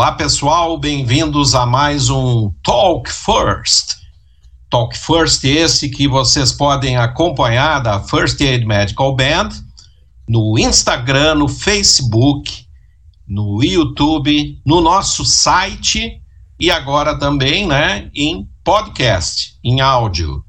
[0.00, 3.98] Olá pessoal, bem-vindos a mais um Talk First.
[4.70, 9.50] Talk First, esse que vocês podem acompanhar da First Aid Medical Band
[10.26, 12.64] no Instagram, no Facebook,
[13.28, 16.18] no YouTube, no nosso site
[16.58, 20.42] e agora também, né, em podcast, em áudio.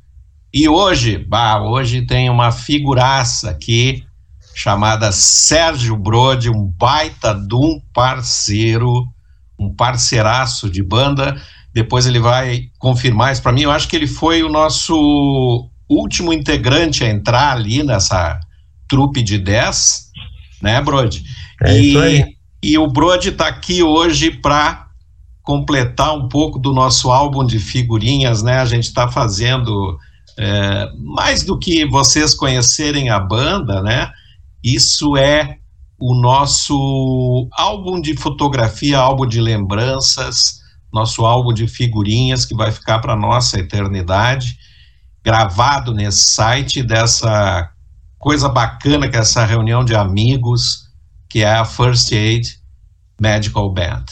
[0.53, 4.05] E hoje, bah, hoje tem uma figuraça aqui
[4.55, 9.10] chamada Sérgio Brode, um baita de um parceiro,
[9.61, 11.39] um parceiraço de banda.
[11.73, 13.61] Depois ele vai confirmar isso para mim.
[13.61, 18.39] Eu acho que ele foi o nosso último integrante a entrar ali nessa
[18.87, 20.11] trupe de 10,
[20.61, 21.23] né, Brode?
[21.61, 24.87] É e, e o Brode está aqui hoje para
[25.43, 28.59] completar um pouco do nosso álbum de figurinhas, né?
[28.59, 29.97] A gente está fazendo
[30.37, 34.11] é, mais do que vocês conhecerem a banda, né?
[34.63, 35.57] Isso é
[36.01, 40.59] o nosso álbum de fotografia, álbum de lembranças,
[40.91, 44.57] nosso álbum de figurinhas que vai ficar para nossa eternidade,
[45.23, 47.69] gravado nesse site dessa
[48.17, 50.89] coisa bacana que é essa reunião de amigos,
[51.29, 52.59] que é a First Aid
[53.19, 54.05] Medical Band.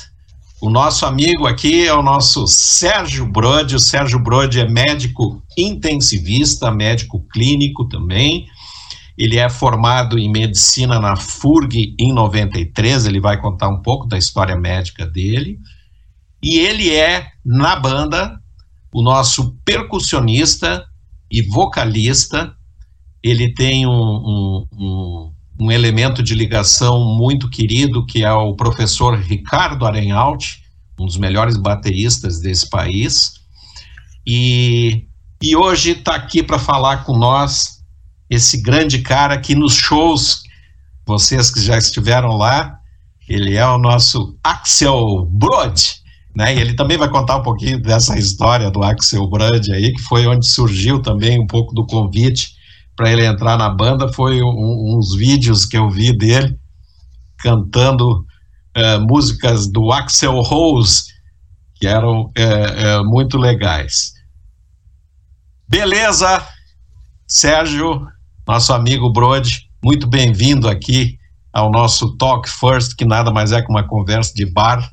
[0.61, 3.75] O nosso amigo aqui é o nosso Sérgio Brode.
[3.75, 8.45] O Sérgio Brode é médico intensivista, médico clínico também.
[9.19, 14.17] Ele é formado em medicina na FURG em 93, ele vai contar um pouco da
[14.17, 15.59] história médica dele.
[16.41, 18.39] E ele é, na banda,
[18.93, 20.85] o nosso percussionista
[21.29, 22.55] e vocalista.
[23.21, 29.19] Ele tem um, um, um, um elemento de ligação muito querido, que é o professor
[29.19, 30.59] Ricardo Arenhalt,
[30.97, 33.33] um dos melhores bateristas desse país.
[34.25, 35.07] E,
[35.41, 37.78] e hoje está aqui para falar com nós
[38.29, 40.43] esse grande cara que nos shows,
[41.05, 42.79] vocês que já estiveram lá,
[43.27, 45.79] ele é o nosso Axel Brod,
[46.35, 46.55] né?
[46.55, 50.27] E ele também vai contar um pouquinho dessa história do Axel Brod aí, que foi
[50.27, 52.59] onde surgiu também um pouco do convite
[52.95, 56.59] para ele entrar na banda, foi um, uns vídeos que eu vi dele
[57.37, 58.25] cantando
[58.77, 61.03] uh, músicas do Axel Rose,
[61.75, 64.13] que eram uh, uh, muito legais.
[65.65, 66.45] Beleza,
[67.25, 68.05] Sérgio,
[68.49, 71.19] nosso amigo Brode, muito bem-vindo aqui
[71.53, 74.91] ao nosso Talk First, que nada mais é que uma conversa de bar,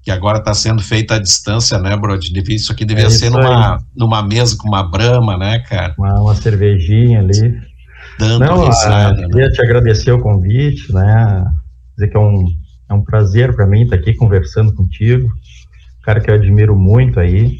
[0.00, 2.32] que agora está sendo feita à distância, né, Brode?
[2.54, 5.92] Isso aqui devia é ser numa, numa mesa com uma brama, né, cara?
[5.98, 7.60] Uma, uma cervejinha ali.
[8.16, 9.22] Dando Não, risada.
[9.22, 9.52] Eu queria né?
[9.52, 11.44] te agradecer o convite, né?
[11.96, 12.46] Dizer que é um,
[12.88, 15.28] é um prazer para mim estar aqui conversando contigo.
[16.04, 17.58] Cara que eu admiro muito aí,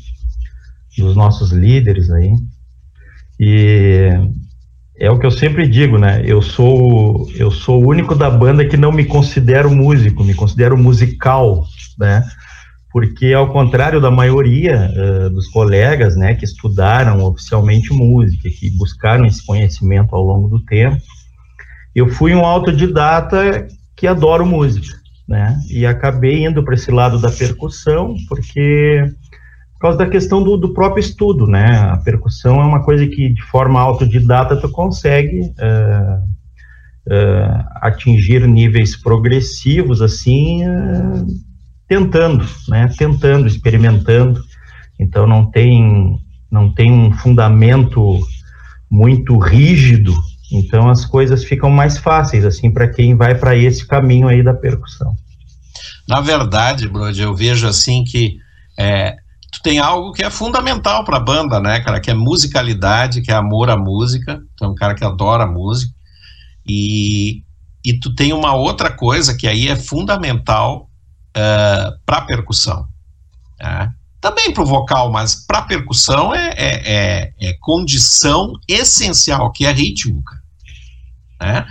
[0.97, 2.37] dos nossos líderes aí.
[3.41, 4.11] E
[4.97, 6.23] é o que eu sempre digo, né?
[6.25, 10.77] Eu sou eu sou o único da banda que não me considero músico, me considero
[10.77, 11.65] musical,
[11.99, 12.25] né?
[12.93, 19.27] Porque ao contrário da maioria uh, dos colegas, né, que estudaram oficialmente música, que buscaram
[19.27, 21.03] esse conhecimento ao longo do tempo,
[21.93, 23.67] eu fui um autodidata
[23.97, 24.97] que adoro música,
[25.27, 25.59] né?
[25.69, 29.13] E acabei indo para esse lado da percussão, porque
[29.85, 31.79] causa da questão do, do, próprio estudo, né?
[31.93, 36.25] A percussão é uma coisa que, de forma autodidata, tu consegue uh,
[37.07, 41.27] uh, atingir níveis progressivos, assim, uh,
[41.87, 42.91] tentando, né?
[42.97, 44.43] Tentando, experimentando.
[44.99, 46.19] Então, não tem,
[46.51, 48.21] não tem um fundamento
[48.91, 50.15] muito rígido,
[50.51, 54.55] então as coisas ficam mais fáceis, assim, para quem vai para esse caminho aí da
[54.55, 55.15] percussão.
[56.09, 58.39] Na verdade, Brody, eu vejo assim que
[58.79, 59.17] é,
[59.55, 63.31] tu tem algo que é fundamental para a banda, né, cara, que é musicalidade, que
[63.31, 64.43] é amor à música.
[64.57, 65.95] Tu é um cara que adora música.
[66.67, 67.45] E,
[67.85, 70.91] e tu tem uma outra coisa que aí é fundamental
[71.37, 72.89] uh, eh, para percussão.
[73.61, 73.93] Né?
[74.21, 79.71] Também para o vocal, mas para percussão é, é, é, é, condição essencial, que é
[79.71, 80.23] ritmo.
[81.41, 81.65] Né?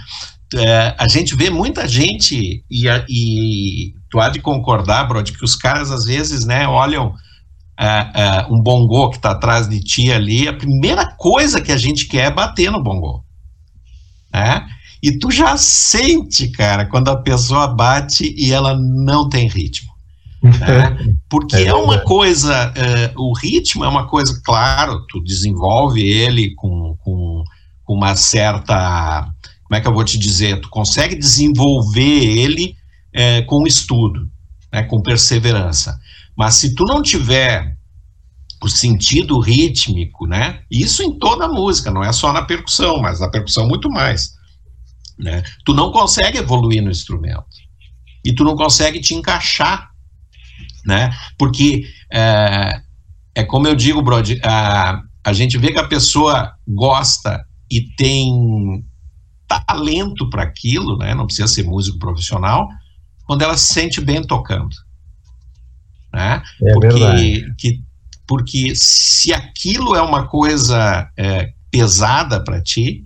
[0.56, 5.56] É, a gente vê muita gente, e, e tu há de concordar, Brod, que os
[5.56, 7.16] caras às vezes né, olham
[7.80, 11.78] é, é, um bongô que está atrás de ti ali, a primeira coisa que a
[11.78, 13.24] gente quer é bater no bongô.
[14.34, 14.66] Né?
[15.02, 19.92] E tu já sente, cara, quando a pessoa bate e ela não tem ritmo.
[20.42, 21.16] Né?
[21.28, 22.74] Porque é, é uma coisa,
[23.18, 27.44] o ritmo é uma coisa, claro, tu desenvolve ele com, com,
[27.84, 29.28] com uma certa.
[29.64, 30.62] Como é que eu vou te dizer?
[30.62, 32.76] Tu consegue desenvolver ele
[33.12, 34.30] é, com estudo,
[34.72, 36.00] né, com perseverança.
[36.38, 37.78] Mas se tu não tiver
[38.62, 40.62] o sentido rítmico, né?
[40.72, 44.34] Isso em toda a música, não é só na percussão, mas na percussão muito mais,
[45.18, 45.44] né?
[45.66, 47.46] Tu não consegue evoluir no instrumento.
[48.24, 49.94] E tu não consegue te encaixar
[50.86, 51.12] né?
[51.38, 52.82] Porque é,
[53.36, 58.84] é como eu digo, Brody, a, a gente vê que a pessoa gosta e tem
[59.48, 61.14] talento para aquilo, né?
[61.14, 62.68] Não precisa ser músico profissional,
[63.26, 64.76] quando ela se sente bem tocando,
[66.14, 66.42] né?
[66.62, 67.84] É porque, que,
[68.28, 73.04] porque se aquilo é uma coisa é, pesada para ti,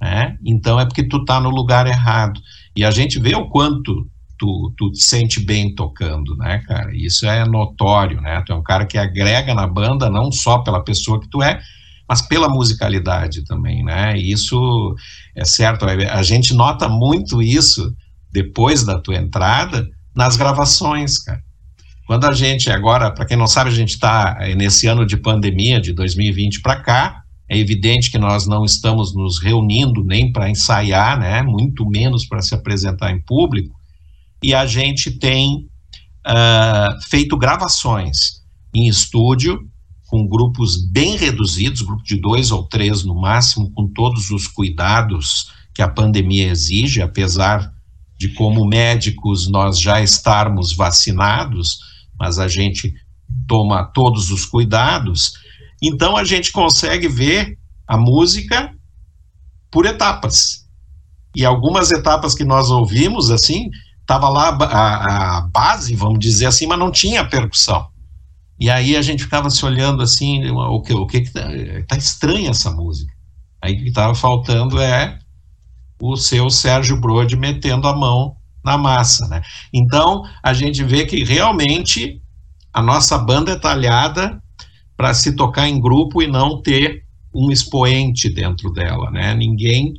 [0.00, 0.38] né?
[0.44, 2.40] Então é porque tu tá no lugar errado.
[2.74, 4.08] E a gente vê o quanto
[4.38, 6.96] tu, tu te sente bem tocando, né, cara?
[6.96, 8.42] Isso é notório, né?
[8.46, 11.60] Tu é um cara que agrega na banda não só pela pessoa que tu é,
[12.08, 14.16] mas pela musicalidade também, né?
[14.16, 14.96] E isso
[15.36, 15.84] é certo.
[15.84, 17.94] A gente nota muito isso
[18.32, 21.42] depois da tua entrada nas gravações, cara.
[22.10, 25.80] Quando a gente agora, para quem não sabe, a gente está nesse ano de pandemia
[25.80, 31.16] de 2020 para cá, é evidente que nós não estamos nos reunindo nem para ensaiar,
[31.20, 31.40] né?
[31.40, 33.72] Muito menos para se apresentar em público
[34.42, 35.68] e a gente tem
[36.26, 38.42] uh, feito gravações
[38.74, 39.60] em estúdio
[40.08, 45.52] com grupos bem reduzidos, grupo de dois ou três no máximo, com todos os cuidados
[45.72, 47.72] que a pandemia exige, apesar
[48.18, 51.88] de como médicos nós já estarmos vacinados,
[52.20, 52.94] mas a gente
[53.48, 55.32] toma todos os cuidados,
[55.82, 57.58] então a gente consegue ver
[57.88, 58.72] a música
[59.70, 60.68] por etapas.
[61.34, 63.70] E algumas etapas que nós ouvimos, assim,
[64.00, 67.88] estava lá a, a, base, vamos dizer assim, mas não tinha percussão.
[68.58, 71.48] E aí a gente ficava se olhando assim, o que o que, que tá,
[71.88, 73.12] tá estranha essa música.
[73.62, 75.18] Aí o que estava faltando é
[76.00, 79.42] o seu Sérgio Brode metendo a mão na massa, né?
[79.72, 82.20] Então a gente vê que realmente
[82.72, 84.42] a nossa banda é talhada
[84.96, 87.04] para se tocar em grupo e não ter
[87.34, 89.34] um expoente dentro dela, né?
[89.34, 89.94] Ninguém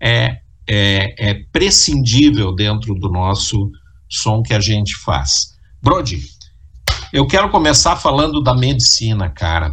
[0.00, 3.70] é é, é prescindível dentro do nosso
[4.08, 5.56] som que a gente faz.
[5.82, 6.20] Brody,
[7.12, 9.72] eu quero começar falando da medicina, cara.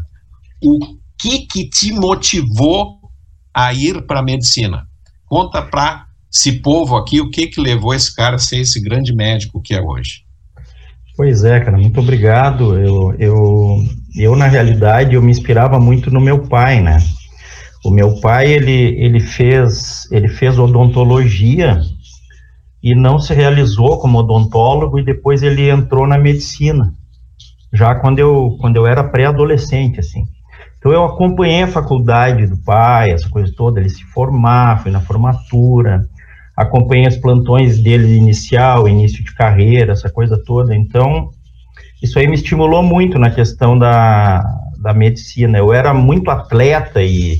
[0.62, 0.80] O
[1.18, 3.00] que que te motivou
[3.54, 4.88] a ir para a medicina?
[5.26, 9.14] Conta para esse povo aqui o que que levou esse cara a ser esse grande
[9.14, 10.24] médico que é hoje.
[11.18, 12.80] Pois é, cara, muito obrigado.
[12.80, 13.84] Eu, eu,
[14.16, 16.98] eu na realidade, eu me inspirava muito no meu pai, né?
[17.84, 21.82] O meu pai, ele, ele, fez, ele fez odontologia
[22.82, 26.94] e não se realizou como odontólogo e depois ele entrou na medicina,
[27.74, 30.24] já quando eu, quando eu era pré-adolescente, assim.
[30.78, 35.02] Então eu acompanhei a faculdade do pai, essa coisa toda, ele se formar, foi na
[35.02, 36.08] formatura,
[36.60, 40.76] acompanhei os plantões dele inicial, início de carreira, essa coisa toda.
[40.76, 41.32] Então,
[42.02, 44.44] isso aí me estimulou muito na questão da,
[44.82, 45.58] da medicina.
[45.58, 47.40] Eu era muito atleta e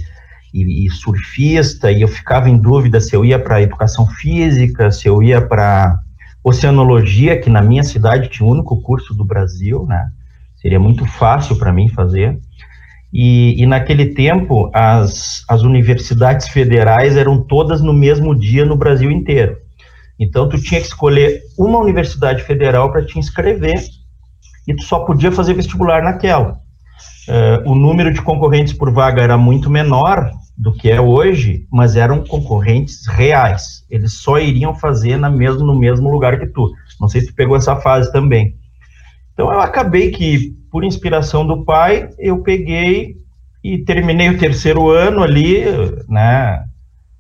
[0.54, 5.08] e, e surfista, e eu ficava em dúvida se eu ia para educação física, se
[5.08, 6.00] eu ia para
[6.44, 10.10] oceanologia, que na minha cidade tinha o único curso do Brasil, né?
[10.56, 12.40] Seria muito fácil para mim fazer.
[13.12, 19.10] E, e, naquele tempo, as, as universidades federais eram todas no mesmo dia no Brasil
[19.10, 19.58] inteiro.
[20.20, 23.80] Então, tu tinha que escolher uma universidade federal para te inscrever
[24.68, 26.60] e tu só podia fazer vestibular naquela.
[27.28, 31.96] Uh, o número de concorrentes por vaga era muito menor do que é hoje, mas
[31.96, 33.86] eram concorrentes reais.
[33.90, 36.70] Eles só iriam fazer na mesmo, no mesmo lugar que tu.
[37.00, 38.56] Não sei se tu pegou essa fase também.
[39.34, 43.18] Então eu acabei que, por inspiração do pai, eu peguei
[43.64, 45.64] e terminei o terceiro ano ali,
[46.08, 46.64] né?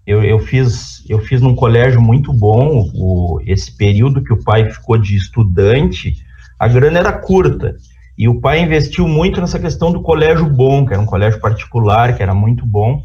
[0.06, 2.89] Eu, eu fiz eu fiz num colégio muito bom.
[2.94, 6.15] O, esse período que o pai ficou de estudante,
[6.58, 7.75] a grana era curta.
[8.18, 12.15] E o pai investiu muito nessa questão do colégio bom, que era um colégio particular,
[12.15, 13.01] que era muito bom.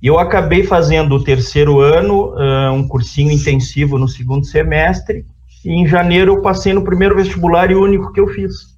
[0.00, 5.24] E eu acabei fazendo o terceiro ano, uh, um cursinho intensivo no segundo semestre,
[5.64, 8.71] e em janeiro eu passei no primeiro vestibular e único que eu fiz.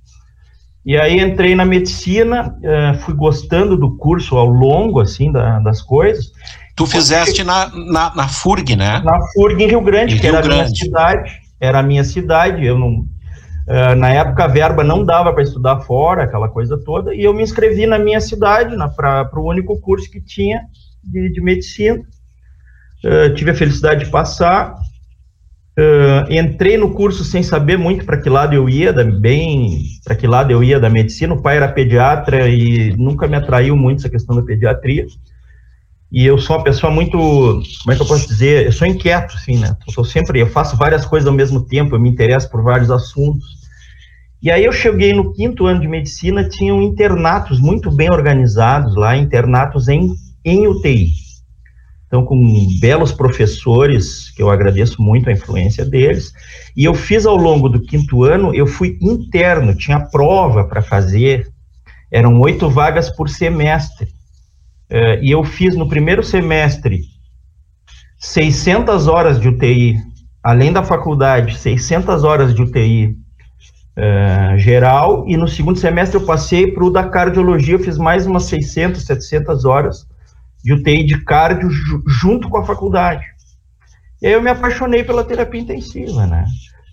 [0.84, 5.80] E aí entrei na medicina, uh, fui gostando do curso ao longo, assim, da, das
[5.80, 6.32] coisas.
[6.76, 9.00] Tu fizeste na, na, na, FURG, né?
[9.04, 10.60] Na FURG em Rio Grande, em que Rio era Grande.
[10.60, 11.32] a minha cidade.
[11.60, 13.06] Era a minha cidade, eu não,
[13.66, 17.32] Uh, na época a verba não dava para estudar fora, aquela coisa toda, e eu
[17.32, 20.60] me inscrevi na minha cidade, para o único curso que tinha
[21.02, 21.98] de, de medicina.
[23.02, 24.74] Uh, tive a felicidade de passar.
[25.76, 30.14] Uh, entrei no curso sem saber muito para que lado eu ia, da, bem para
[30.14, 31.34] que lado eu ia da medicina.
[31.34, 35.06] O pai era pediatra e nunca me atraiu muito essa questão da pediatria.
[36.12, 38.66] E eu sou uma pessoa muito, como é que eu posso dizer?
[38.66, 39.76] Eu sou inquieto, assim, né?
[39.84, 42.88] Eu sou sempre, eu faço várias coisas ao mesmo tempo, eu me interesso por vários
[42.88, 43.44] assuntos.
[44.40, 49.16] E aí eu cheguei no quinto ano de medicina, tinham internatos muito bem organizados lá,
[49.16, 50.14] internatos em,
[50.44, 51.08] em UTI.
[52.14, 52.38] Então com
[52.78, 56.33] belos professores, que eu agradeço muito a influência deles,
[56.76, 61.49] e eu fiz ao longo do quinto ano, eu fui interno, tinha prova para fazer,
[62.12, 64.04] eram oito vagas por semestre,
[64.92, 67.00] uh, e eu fiz no primeiro semestre
[68.21, 69.97] 600 horas de UTI,
[70.40, 73.06] além da faculdade, 600 horas de UTI
[73.99, 78.25] uh, geral, e no segundo semestre eu passei para o da cardiologia, eu fiz mais
[78.25, 80.13] umas 600, 700 horas
[80.64, 81.68] de UTI de cardio
[82.06, 83.23] junto com a faculdade.
[84.23, 86.47] E aí eu me apaixonei pela terapia intensiva, né?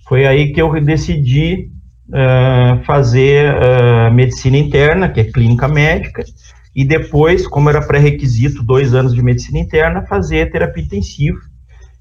[0.09, 1.71] Foi aí que eu decidi
[2.09, 6.21] uh, fazer uh, medicina interna, que é clínica médica,
[6.75, 11.39] e depois, como era pré-requisito, dois anos de medicina interna, fazer terapia intensiva,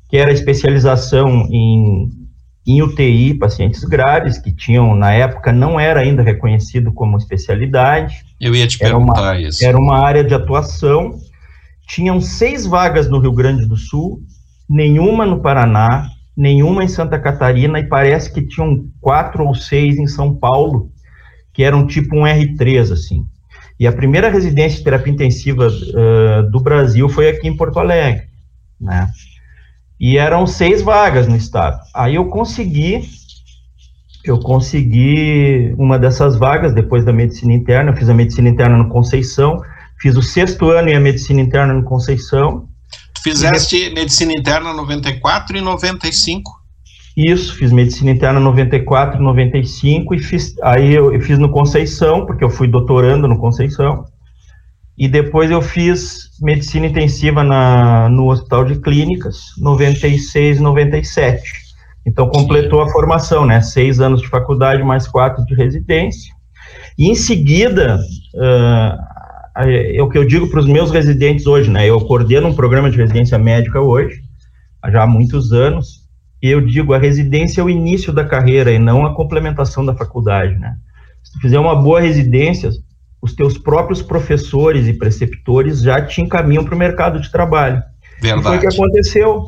[0.09, 2.09] que era especialização em,
[2.67, 8.25] em UTI, pacientes graves, que tinham, na época, não era ainda reconhecido como especialidade.
[8.41, 9.65] Eu ia te perguntar era uma, isso.
[9.65, 11.17] Era uma área de atuação,
[11.91, 14.23] tinham seis vagas no Rio Grande do Sul,
[14.69, 20.07] nenhuma no Paraná, nenhuma em Santa Catarina, e parece que tinham quatro ou seis em
[20.07, 20.93] São Paulo,
[21.53, 23.27] que eram tipo um R3, assim.
[23.79, 28.29] E a primeira residência de terapia intensiva uh, do Brasil foi aqui em Porto Alegre,
[28.81, 29.09] né?
[29.99, 31.81] E eram seis vagas no estado.
[31.93, 33.03] Aí eu consegui,
[34.25, 37.91] eu consegui uma dessas vagas depois da medicina interna.
[37.91, 39.61] Eu fiz a medicina interna no Conceição,
[40.01, 42.69] fiz o sexto ano em a medicina interna no Conceição.
[43.15, 43.95] Tu fizeste e...
[43.95, 46.61] medicina interna 94 e 95?
[47.17, 52.43] Isso, fiz medicina interna 94, 95 e fiz, aí eu, eu, fiz no Conceição, porque
[52.43, 54.05] eu fui doutorando no Conceição.
[54.97, 61.43] E depois eu fiz medicina intensiva na, no Hospital de Clínicas, 96, 97.
[62.07, 63.61] Então completou a formação, né?
[63.61, 66.33] Seis anos de faculdade mais quatro de residência.
[66.99, 67.99] E em seguida,
[68.35, 69.10] uh,
[69.57, 71.89] é o que eu digo para os meus residentes hoje, né?
[71.89, 74.23] Eu coordeno um programa de residência médica hoje,
[74.91, 76.01] já há muitos anos,
[76.41, 80.55] eu digo, a residência é o início da carreira e não a complementação da faculdade,
[80.59, 80.75] né?
[81.23, 82.71] Se tu fizer uma boa residência,
[83.21, 87.83] os teus próprios professores e preceptores já te encaminham para o mercado de trabalho.
[88.21, 88.41] Verdade.
[88.41, 89.45] E foi o que aconteceu.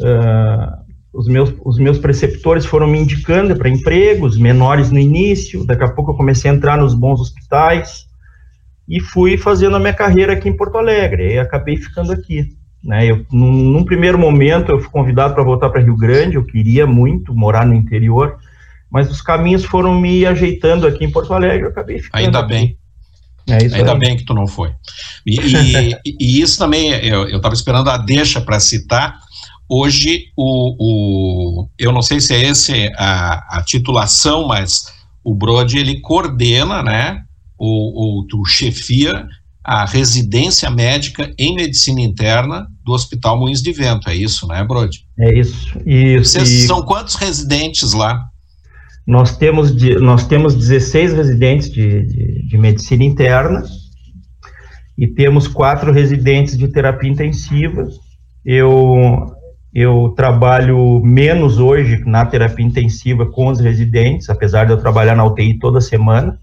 [0.00, 0.82] Uh,
[1.12, 5.90] os, meus, os meus preceptores foram me indicando para empregos menores no início, daqui a
[5.90, 8.06] pouco eu comecei a entrar nos bons hospitais
[8.92, 12.50] e fui fazendo a minha carreira aqui em Porto Alegre, e acabei ficando aqui.
[12.84, 13.06] Né?
[13.06, 16.86] Eu, num, num primeiro momento, eu fui convidado para voltar para Rio Grande, eu queria
[16.86, 18.36] muito morar no interior,
[18.90, 22.22] mas os caminhos foram me ajeitando aqui em Porto Alegre, eu acabei ficando.
[22.22, 22.76] Ainda bem.
[23.48, 23.98] É Ainda aí.
[23.98, 24.72] bem que tu não foi.
[25.26, 29.18] E, e, e isso também, eu estava esperando a deixa para citar.
[29.66, 34.92] Hoje, o, o, eu não sei se é esse a, a titulação, mas
[35.24, 37.24] o Brode ele coordena, né?
[37.64, 39.24] O, o, tu chefia
[39.62, 45.06] a residência médica em medicina interna do Hospital Moinhos de Vento, é isso, né, Brode?
[45.16, 45.78] É isso.
[45.86, 46.66] isso Vocês e...
[46.66, 48.24] são quantos residentes lá?
[49.06, 53.62] Nós temos, de, nós temos 16 residentes de, de, de medicina interna
[54.98, 57.86] e temos quatro residentes de terapia intensiva.
[58.44, 59.36] Eu,
[59.72, 65.24] eu trabalho menos hoje na terapia intensiva com os residentes, apesar de eu trabalhar na
[65.24, 66.40] UTI toda semana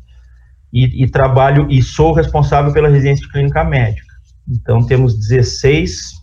[0.72, 4.14] e, e, trabalho e sou responsável pela residência de clínica médica.
[4.48, 6.20] Então temos 16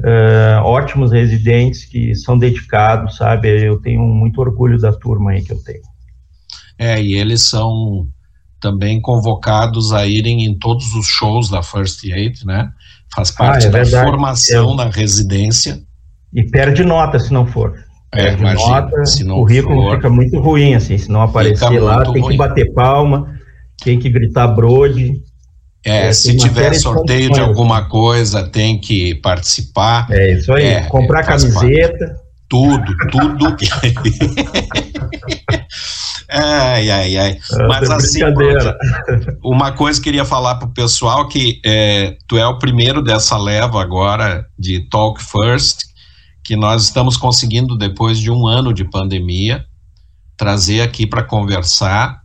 [0.00, 3.48] uh, ótimos residentes que são dedicados, sabe?
[3.48, 5.82] Eu tenho muito orgulho da turma aí que eu tenho.
[6.78, 8.08] É, e eles são
[8.60, 12.70] também convocados a irem em todos os shows da First Aid, né?
[13.14, 14.10] Faz parte ah, é da verdade.
[14.10, 15.82] formação na residência.
[16.32, 17.74] E perde nota se não for.
[18.12, 21.22] É, perde imagina, nota, se não o currículo for, fica muito ruim, assim, se não
[21.22, 22.32] aparecer lá, tem ruim.
[22.32, 23.39] que bater palma
[23.80, 25.22] tem que gritar Brode.
[25.84, 30.06] É, é se tiver sorteio de, de alguma coisa, tem que participar.
[30.10, 32.06] É isso aí, é, comprar camiseta.
[32.06, 32.30] Parte.
[32.48, 33.46] Tudo, tudo.
[36.28, 37.38] ai, ai, ai.
[37.52, 38.20] É, Mas assim,
[39.42, 43.38] uma coisa que queria falar para o pessoal que é, tu é o primeiro dessa
[43.38, 45.84] leva agora de Talk First,
[46.42, 49.64] que nós estamos conseguindo, depois de um ano de pandemia,
[50.36, 52.19] trazer aqui para conversar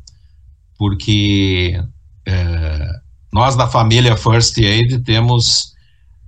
[0.78, 1.80] porque
[2.26, 2.90] é,
[3.32, 5.74] nós da família First Aid temos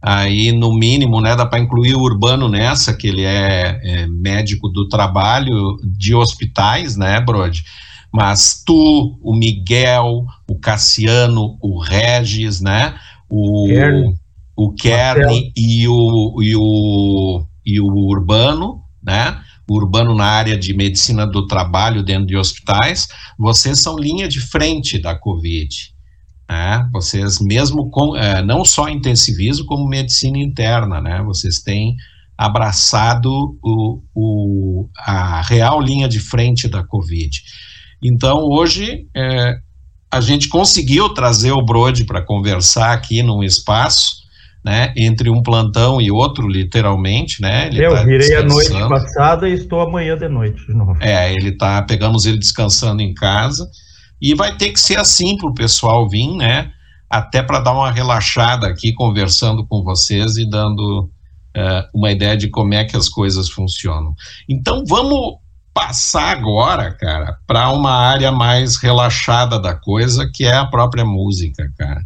[0.01, 4.70] aí no mínimo, né, dá para incluir o Urbano nessa, que ele é, é, médico
[4.70, 7.63] do trabalho de hospitais, né, Brode?
[8.12, 12.96] Mas tu, o Miguel, o Cassiano, o Regis, né,
[13.30, 14.16] o Kern,
[14.56, 19.38] o Kern e o, e o e o Urbano, né?
[19.69, 23.07] Urbano na área de medicina do trabalho dentro de hospitais,
[23.38, 25.93] vocês são linha de frente da Covid.
[26.50, 26.89] né?
[26.93, 31.21] Vocês mesmo com, é, não só intensivismo como medicina interna, né?
[31.24, 31.95] Vocês têm
[32.38, 37.41] abraçado o, o, a real linha de frente da Covid.
[38.01, 39.59] Então, hoje, é,
[40.12, 44.16] a gente conseguiu trazer o Brode para conversar aqui num espaço,
[44.67, 47.67] né, entre um plantão e outro, literalmente, né?
[47.67, 50.97] Ele eu tá virei a noite passada e estou amanhã de noite de novo.
[51.00, 53.65] É, ele tá, pegamos ele descansando em casa,
[54.21, 56.69] e vai ter que ser assim para o pessoal vir, né?
[57.09, 61.03] Até para dar uma relaxada aqui, conversando com vocês e dando
[61.55, 64.13] uh, uma ideia de como é que as coisas funcionam.
[64.50, 65.38] Então, vamos
[65.74, 71.71] passar agora, cara, para uma área mais relaxada da coisa, que é a própria música,
[71.77, 72.01] cara.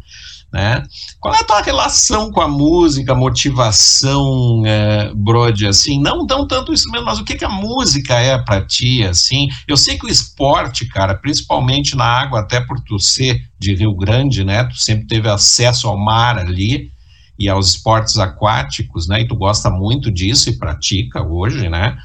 [0.52, 0.82] Né?
[1.18, 6.74] Qual é a tua relação com a música, motivação, é, Brody, assim, não, não tanto
[6.74, 10.04] isso mesmo, mas o que, que a música é para ti, assim, eu sei que
[10.04, 14.76] o esporte, cara, principalmente na água, até por tu ser de Rio Grande, né, tu
[14.76, 16.92] sempre teve acesso ao mar ali,
[17.38, 21.96] e aos esportes aquáticos, né, e tu gosta muito disso e pratica hoje, né,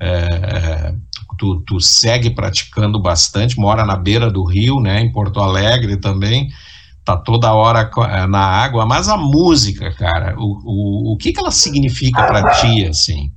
[0.00, 0.92] é,
[1.38, 6.50] tu, tu segue praticando bastante, mora na beira do rio, né, em Porto Alegre também,
[7.04, 11.40] tá toda hora eh, na água, mas a música, cara, o, o, o que que
[11.40, 13.30] ela significa para ti, assim?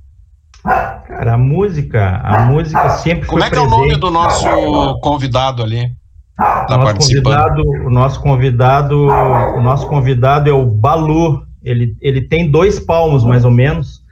[0.62, 3.72] Cara, a música, a música sempre Como é que presente.
[3.72, 5.92] é o nome do nosso convidado ali?
[6.36, 11.42] Tá nosso convidado, o nosso convidado, o nosso convidado é o Balu.
[11.62, 14.02] Ele, ele tem dois palmos mais ou menos,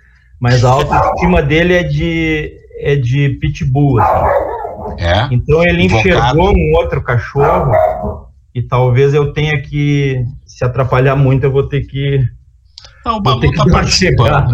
[0.40, 4.00] mas a autoestima dele é de é de pitbull.
[4.00, 5.04] Assim.
[5.04, 5.28] É.
[5.30, 7.72] Então ele enxergou um outro cachorro
[8.54, 12.24] e talvez eu tenha que se atrapalhar muito, eu vou ter que
[13.04, 14.52] não, o Balu está participando.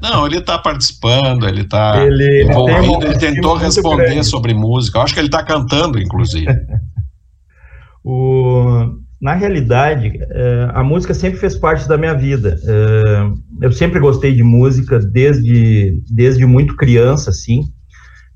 [0.00, 4.26] Não, ele está participando, ele está envolvido, ele tentou responder grande.
[4.26, 4.98] sobre música.
[4.98, 6.46] Eu acho que ele está cantando, inclusive.
[8.04, 8.86] o,
[9.20, 12.56] na realidade, é, a música sempre fez parte da minha vida.
[12.64, 17.72] É, eu sempre gostei de música desde, desde muito criança, assim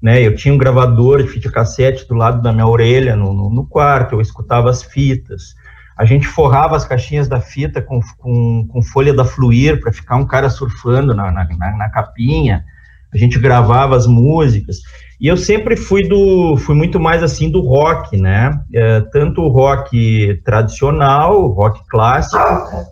[0.01, 0.21] né?
[0.21, 3.67] Eu tinha um gravador de fita cassete do lado da minha orelha no, no, no,
[3.67, 5.55] quarto, eu escutava as fitas.
[5.97, 10.17] A gente forrava as caixinhas da fita com, com, com folha da Fluir para ficar
[10.17, 12.65] um cara surfando na, na, na, na, capinha.
[13.13, 14.81] A gente gravava as músicas.
[15.19, 18.61] E eu sempre fui do, fui muito mais assim do rock, né?
[18.75, 22.45] É, tanto o rock tradicional, o rock clássico,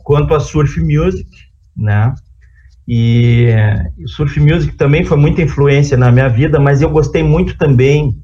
[0.02, 1.28] quanto a surf music,
[1.76, 2.14] né?
[2.86, 3.48] E
[3.98, 8.14] o surf music também foi muita influência na minha vida, mas eu gostei muito também,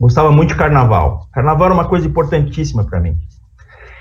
[0.00, 1.28] gostava muito de carnaval.
[1.32, 3.16] Carnaval era uma coisa importantíssima para mim.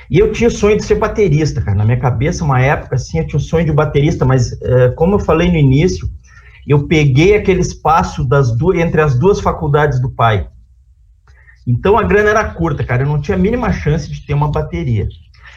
[0.10, 1.78] E eu tinha o sonho de ser baterista, cara.
[1.78, 5.16] Na minha cabeça, uma época assim, eu tinha o sonho de baterista, mas é, como
[5.16, 6.10] eu falei no início,
[6.66, 10.48] eu peguei aquele espaço das duas, entre as duas faculdades do pai.
[11.66, 13.04] Então a grana era curta, cara.
[13.04, 15.08] Eu não tinha a mínima chance de ter uma bateria.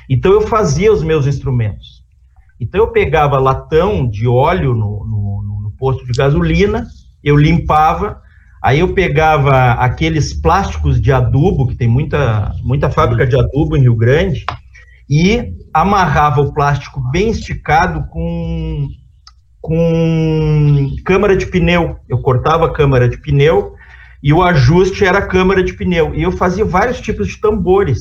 [0.08, 1.99] Então eu fazia os meus instrumentos.
[2.60, 6.86] Então eu pegava latão de óleo no, no, no posto de gasolina,
[7.24, 8.20] eu limpava,
[8.62, 13.80] aí eu pegava aqueles plásticos de adubo, que tem muita, muita fábrica de adubo em
[13.80, 14.44] Rio Grande,
[15.08, 18.88] e amarrava o plástico bem esticado com,
[19.60, 21.96] com câmara de pneu.
[22.08, 23.74] Eu cortava a câmara de pneu
[24.22, 26.14] e o ajuste era a câmara de pneu.
[26.14, 27.98] E eu fazia vários tipos de tambores,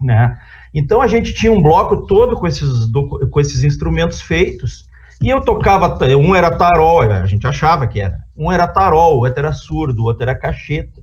[0.00, 0.38] né?
[0.72, 2.86] Então a gente tinha um bloco todo com esses,
[3.30, 4.88] com esses instrumentos feitos,
[5.22, 9.24] e eu tocava, um era tarol, a gente achava que era, um era tarol, o
[9.24, 11.02] outro era surdo, o outro era cacheta,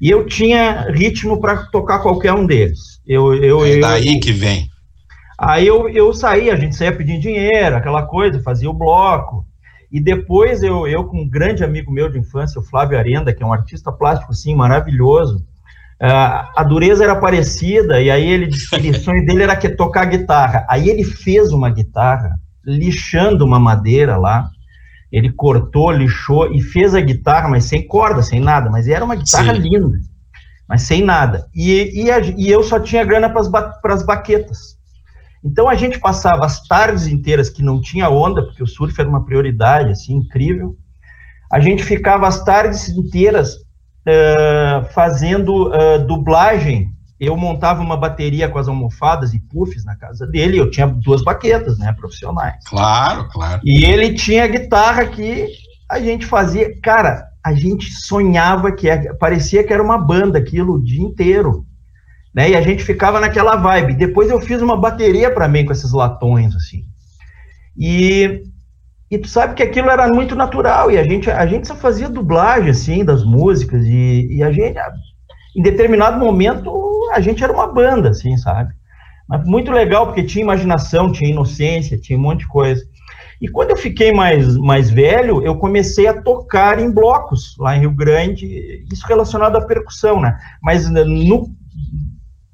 [0.00, 3.00] e eu tinha ritmo para tocar qualquer um deles.
[3.06, 4.70] Eu, eu, é daí eu, que vem.
[5.38, 9.44] Aí eu, eu saía, a gente saía pedindo dinheiro, aquela coisa, fazia o bloco,
[9.90, 13.42] e depois eu, eu com um grande amigo meu de infância, o Flávio Arenda, que
[13.42, 15.44] é um artista plástico, assim, maravilhoso,
[16.00, 19.68] Uh, a dureza era parecida, e aí ele disse que o sonho dele era que
[19.68, 20.64] tocar guitarra.
[20.68, 24.48] Aí ele fez uma guitarra, lixando uma madeira lá.
[25.10, 28.70] Ele cortou, lixou e fez a guitarra, mas sem corda, sem nada.
[28.70, 29.60] Mas era uma guitarra Sim.
[29.60, 29.98] linda,
[30.68, 31.48] mas sem nada.
[31.52, 34.78] E, e, a, e eu só tinha grana para as baquetas.
[35.42, 39.08] Então a gente passava as tardes inteiras que não tinha onda, porque o surf era
[39.08, 40.76] uma prioridade, assim, incrível.
[41.50, 43.56] A gente ficava as tardes inteiras
[44.06, 46.92] uh, fazendo uh, dublagem.
[47.20, 50.56] Eu montava uma bateria com as almofadas e puffs na casa dele.
[50.56, 52.62] Eu tinha duas baquetas, né, profissionais.
[52.64, 53.60] Claro, claro.
[53.64, 55.48] E ele tinha guitarra que
[55.90, 56.80] a gente fazia.
[56.80, 61.66] Cara, a gente sonhava que era, parecia que era uma banda aquilo o dia inteiro.
[62.34, 62.50] Né?
[62.50, 63.94] E a gente ficava naquela vibe.
[63.94, 66.84] Depois eu fiz uma bateria para mim com esses latões assim.
[67.76, 68.42] E
[69.10, 72.08] e tu sabe que aquilo era muito natural, e a gente, a gente só fazia
[72.08, 74.78] dublagem, assim, das músicas, e, e a gente,
[75.56, 76.70] em determinado momento,
[77.12, 78.72] a gente era uma banda, assim, sabe?
[79.28, 82.82] Mas muito legal, porque tinha imaginação, tinha inocência, tinha um monte de coisa.
[83.40, 87.80] E quando eu fiquei mais, mais velho, eu comecei a tocar em blocos lá em
[87.80, 90.36] Rio Grande, isso relacionado à percussão, né?
[90.62, 91.48] Mas no,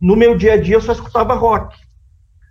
[0.00, 1.74] no meu dia a dia eu só escutava rock.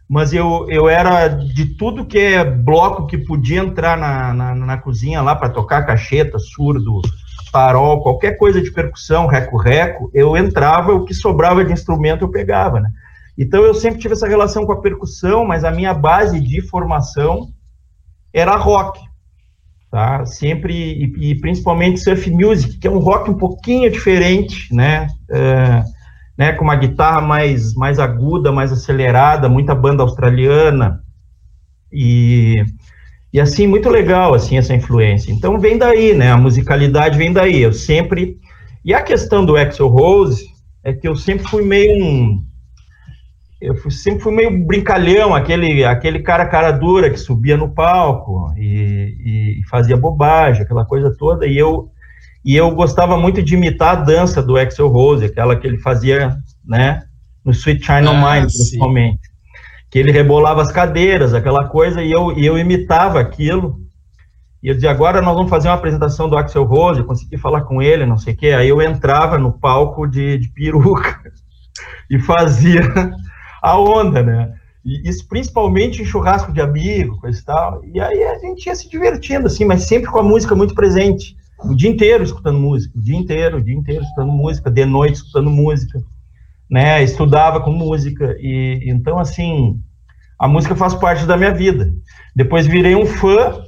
[0.09, 4.77] Mas eu, eu era de tudo que é bloco que podia entrar na, na, na
[4.77, 7.01] cozinha lá para tocar cacheta, surdo,
[7.51, 12.79] farol, qualquer coisa de percussão, reco-reco, eu entrava, o que sobrava de instrumento eu pegava,
[12.79, 12.89] né?
[13.37, 17.51] Então eu sempre tive essa relação com a percussão, mas a minha base de formação
[18.33, 18.99] era rock,
[19.91, 20.25] tá?
[20.25, 25.07] Sempre e, e principalmente surf music, que é um rock um pouquinho diferente, né?
[25.29, 25.83] É,
[26.37, 26.53] né?
[26.53, 31.03] Com uma guitarra mais mais aguda, mais acelerada, muita banda australiana
[31.91, 32.63] e
[33.31, 35.31] e assim muito legal assim essa influência.
[35.31, 36.31] Então vem daí, né?
[36.31, 37.61] A musicalidade vem daí.
[37.61, 38.37] Eu sempre
[38.85, 40.45] e a questão do Axel Rose
[40.83, 42.43] é que eu sempre fui meio um
[43.63, 49.61] eu sempre fui meio brincalhão, aquele, aquele cara cara dura que subia no palco e,
[49.61, 51.89] e, fazia bobagem, aquela coisa toda, e eu,
[52.43, 56.35] e eu gostava muito de imitar a dança do Axel Rose, aquela que ele fazia,
[56.65, 57.03] né,
[57.43, 59.33] no Sweet China ah, Mind, principalmente, sim.
[59.89, 63.79] que ele rebolava as cadeiras, aquela coisa, e eu, e eu imitava aquilo,
[64.61, 67.61] e eu dizia, agora nós vamos fazer uma apresentação do Axel Rose, eu consegui falar
[67.61, 71.19] com ele, não sei o quê, aí eu entrava no palco de, de peruca
[72.09, 72.81] e fazia
[73.61, 74.53] a onda, né?
[74.85, 77.85] E isso principalmente em churrasco de amigo, coisa e tal.
[77.85, 81.37] E aí a gente ia se divertindo, assim, mas sempre com a música muito presente.
[81.65, 85.15] O dia inteiro escutando música, o dia inteiro, o dia inteiro escutando música, de noite
[85.15, 86.01] escutando música,
[86.69, 87.03] né?
[87.03, 88.35] Estudava com música.
[88.39, 89.79] E então, assim,
[90.37, 91.91] a música faz parte da minha vida.
[92.35, 93.61] Depois virei um fã,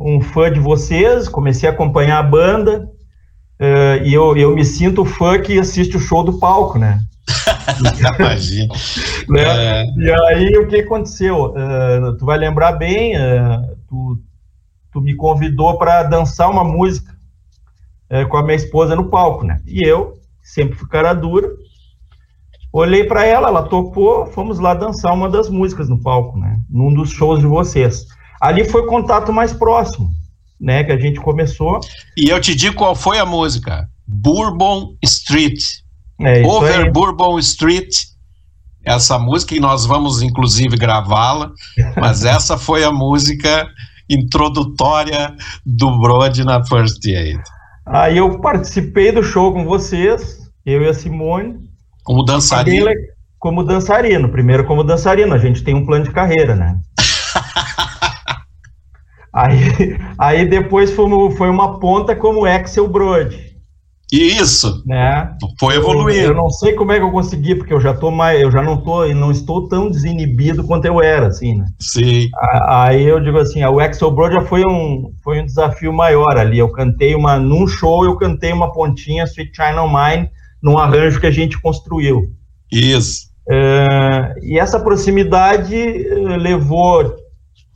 [0.00, 2.88] um fã de vocês, comecei a acompanhar a banda.
[3.60, 7.00] Uh, e eu, eu me sinto fã que assiste o show do palco, né?
[8.18, 8.74] Imagina.
[9.28, 9.42] né?
[9.42, 9.86] É...
[9.96, 11.54] E aí, o que aconteceu?
[11.54, 14.18] Uh, tu vai lembrar bem, uh, tu,
[14.92, 17.15] tu me convidou para dançar uma música
[18.10, 19.60] uh, com a minha esposa no palco, né?
[19.66, 21.48] E eu, sempre fui cara dura,
[22.72, 26.58] olhei para ela, ela tocou, fomos lá dançar uma das músicas no palco, né?
[26.68, 28.06] Num dos shows de vocês.
[28.40, 30.10] Ali foi o contato mais próximo,
[30.60, 30.84] né?
[30.84, 31.80] Que a gente começou.
[32.16, 35.62] E eu te digo qual foi a música: Bourbon Street.
[36.20, 36.90] É Over aí.
[36.90, 37.94] Bourbon Street,
[38.84, 41.50] essa música, e nós vamos inclusive gravá-la,
[42.00, 43.68] mas essa foi a música
[44.08, 47.40] introdutória do Brody na First Aid.
[47.86, 51.56] Aí eu participei do show com vocês, eu e a Simone.
[52.02, 52.90] Como dançarino?
[53.38, 56.80] Como dançarino, primeiro como dançarino, a gente tem um plano de carreira, né?
[59.32, 62.88] aí, aí depois fomos, foi uma ponta como Axel
[64.10, 64.36] Brody.
[64.40, 64.82] Isso.
[64.86, 65.36] Né?
[65.58, 66.20] Foi evoluindo.
[66.20, 68.50] Eu, eu, não sei como é que eu consegui, porque eu já tô mais, eu
[68.50, 71.66] já não tô, não estou tão desinibido quanto eu era, assim, né?
[71.80, 72.28] Sim.
[72.68, 76.58] Aí eu digo assim, o Axel Bro já foi um, foi um desafio maior ali.
[76.58, 80.30] Eu cantei uma, num show eu cantei uma pontinha Sweet China Mine
[80.62, 82.32] num arranjo que a gente construiu.
[82.70, 83.26] Isso.
[83.48, 87.14] É, e essa proximidade eh, levou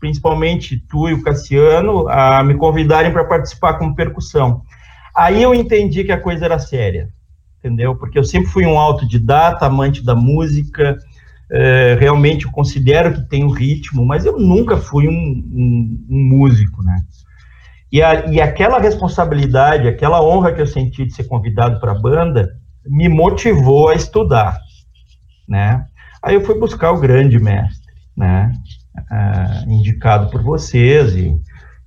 [0.01, 4.62] principalmente tu e o Cassiano a me convidarem para participar como percussão.
[5.21, 7.11] Aí eu entendi que a coisa era séria,
[7.59, 7.95] entendeu?
[7.95, 10.97] Porque eu sempre fui um autodidata, amante da música,
[11.53, 16.83] é, realmente eu considero que tenho ritmo, mas eu nunca fui um, um, um músico,
[16.83, 17.03] né?
[17.93, 22.01] E, a, e aquela responsabilidade, aquela honra que eu senti de ser convidado para a
[22.01, 22.57] banda,
[22.87, 24.59] me motivou a estudar,
[25.47, 25.85] né?
[26.23, 28.55] Aí eu fui buscar o grande mestre, né?
[28.97, 31.39] Uh, indicado por vocês e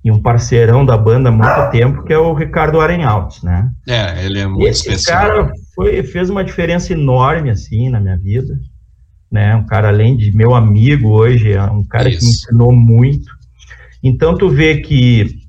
[0.04, 3.70] e um parceirão da banda há muito tempo, que é o Ricardo Arenhaltes, né?
[3.88, 5.18] É, ele é muito Esse especial.
[5.18, 8.54] cara foi, fez uma diferença enorme, assim, na minha vida,
[9.32, 9.56] né?
[9.56, 12.18] Um cara, além de meu amigo hoje, é um cara Isso.
[12.18, 13.32] que me ensinou muito.
[14.02, 15.42] Então, tu vê que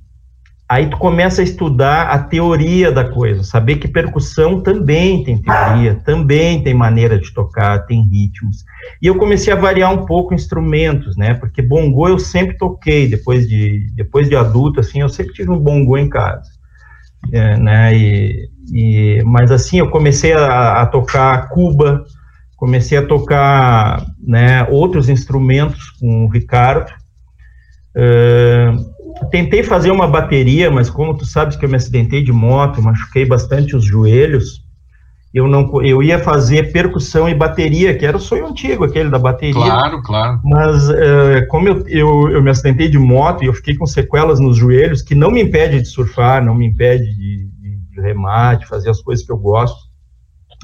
[0.67, 5.95] aí tu começa a estudar a teoria da coisa, saber que percussão também tem teoria,
[6.04, 8.65] também tem maneira de tocar, tem ritmos.
[9.01, 11.36] E eu comecei a variar um pouco instrumentos, né?
[11.36, 15.60] Porque bongô eu sempre toquei depois de depois de adulto, assim, eu sempre tive um
[15.60, 16.49] bongô em casa,
[17.32, 17.95] é, né?
[17.95, 22.04] E, e, mas assim eu comecei a, a tocar cuba,
[22.58, 24.63] comecei a tocar, né?
[24.69, 26.91] Outros instrumentos com o Ricardo.
[27.95, 28.94] Uh,
[29.32, 33.25] tentei fazer uma bateria, mas como tu sabes que eu me acidentei de moto, machuquei
[33.25, 34.65] bastante os joelhos,
[35.34, 39.19] eu não eu ia fazer percussão e bateria, que era o sonho antigo aquele da
[39.19, 39.54] bateria.
[39.54, 40.39] Claro, claro.
[40.45, 44.39] Mas uh, como eu, eu, eu, me acidentei de moto e eu fiquei com sequelas
[44.39, 48.56] nos joelhos, que não me impede de surfar, não me impede de, de, de remar,
[48.56, 49.78] de fazer as coisas que eu gosto.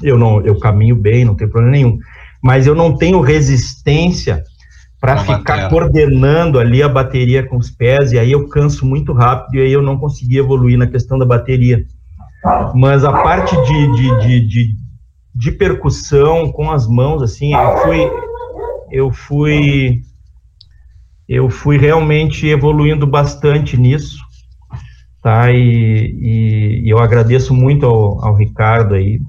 [0.02, 1.98] Eu não, eu caminho bem, não tem problema nenhum.
[2.42, 4.42] mas eu não tenho resistência
[5.02, 9.56] para ficar coordenando ali a bateria com os pés, e aí eu canso muito rápido,
[9.56, 11.84] e aí eu não consegui evoluir na questão da bateria.
[12.72, 14.76] Mas a parte de, de, de, de,
[15.34, 18.10] de percussão com as mãos, assim, eu fui,
[18.92, 20.02] eu fui,
[21.28, 24.18] eu fui realmente evoluindo bastante nisso,
[25.20, 25.50] tá?
[25.50, 29.20] E, e, eu agradeço muito ao, ao Ricardo aí.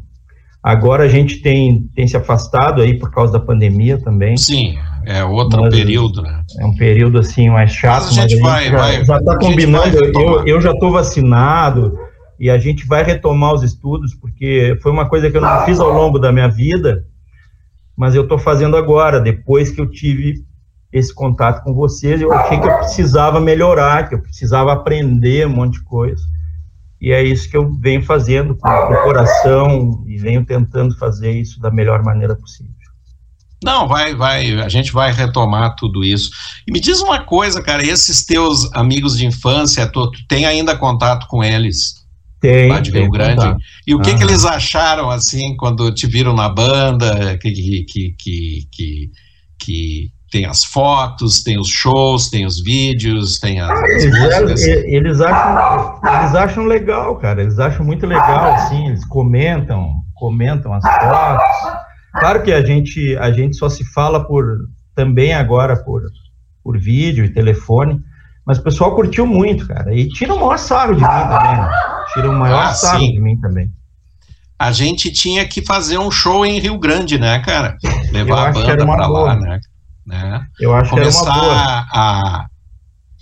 [0.61, 4.37] Agora a gente tem, tem se afastado aí por causa da pandemia também.
[4.37, 6.43] Sim, é outro mas, período, né?
[6.59, 9.37] É um período assim mais chato, mas a gente, mas a gente vai, já está
[9.37, 9.97] combinando.
[10.05, 11.97] Eu, eu já estou vacinado
[12.39, 15.79] e a gente vai retomar os estudos, porque foi uma coisa que eu não fiz
[15.79, 17.05] ao longo da minha vida,
[17.95, 20.43] mas eu estou fazendo agora, depois que eu tive
[20.91, 25.51] esse contato com vocês, eu achei que eu precisava melhorar, que eu precisava aprender um
[25.55, 26.23] monte de coisa.
[27.01, 31.59] E é isso que eu venho fazendo com o coração e venho tentando fazer isso
[31.59, 32.82] da melhor maneira possível.
[33.63, 36.31] Não, vai, vai, a gente vai retomar tudo isso.
[36.67, 40.77] E me diz uma coisa, cara, esses teus amigos de infância, tu, tu tem ainda
[40.77, 42.03] contato com eles?
[42.39, 42.69] Tem.
[42.69, 43.35] Lá de Rio Grande.
[43.35, 43.61] Contato.
[43.87, 44.17] E o que, ah.
[44.17, 49.11] que eles acharam, assim, quando te viram na banda, que, que, que, que,
[49.57, 54.61] que tem as fotos, tem os shows, tem os vídeos, tem as, as músicas.
[54.63, 57.43] Eles acham, eles acham legal, cara.
[57.43, 58.87] Eles acham muito legal, assim.
[58.87, 61.82] Eles comentam, comentam as fotos.
[62.13, 66.03] Claro que a gente, a gente só se fala por também agora por,
[66.63, 67.99] por vídeo e telefone,
[68.45, 69.93] mas o pessoal curtiu muito, cara.
[69.93, 71.57] E tira o maior sarro de mim também.
[71.57, 71.71] Né?
[72.13, 73.11] Tira o maior ah, sarro sim.
[73.13, 73.71] de mim também.
[74.59, 77.77] A gente tinha que fazer um show em Rio Grande, né, cara?
[78.11, 79.59] Levar a banda para lá, né?
[80.05, 80.45] né?
[80.59, 81.87] Eu acho Começar que era uma boa.
[81.93, 82.45] a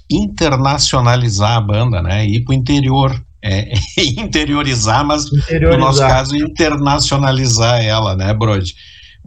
[0.10, 2.25] internacionalizar a banda, né?
[2.25, 3.12] Ir para o interior.
[3.43, 3.73] É,
[4.17, 5.71] interiorizar, mas interiorizar.
[5.71, 8.75] no nosso caso, internacionalizar ela, né, Brody?